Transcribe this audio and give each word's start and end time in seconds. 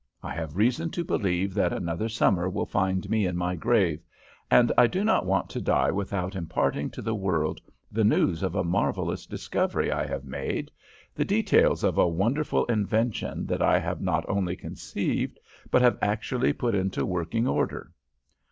I 0.23 0.33
have 0.33 0.55
reason 0.57 0.89
to 0.97 1.03
believe 1.03 1.53
that 1.53 1.71
another 1.71 2.09
summer 2.09 2.49
will 2.49 2.65
find 2.65 3.07
me 3.07 3.27
in 3.27 3.37
my 3.37 3.53
grave, 3.55 4.03
and 4.49 4.71
I 4.75 4.87
do 4.87 5.03
not 5.03 5.27
want 5.27 5.47
to 5.51 5.61
die 5.61 5.91
without 5.91 6.35
imparting 6.35 6.89
to 6.89 7.03
the 7.03 7.13
world 7.13 7.61
the 7.91 8.03
news 8.03 8.41
of 8.41 8.55
a 8.55 8.63
marvellous 8.63 9.27
discovery 9.27 9.91
I 9.91 10.07
have 10.07 10.25
made 10.25 10.71
the 11.13 11.23
details 11.23 11.83
of 11.83 11.99
a 11.99 12.07
wonderful 12.07 12.65
invention 12.65 13.45
that 13.45 13.61
I 13.61 13.77
have 13.77 14.01
not 14.01 14.27
only 14.27 14.55
conceived, 14.55 15.39
but 15.69 15.83
have 15.83 15.99
actually 16.01 16.51
put 16.51 16.73
into 16.73 17.05
working 17.05 17.47
order. 17.47 17.91